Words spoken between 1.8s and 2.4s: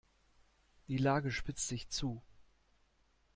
zu.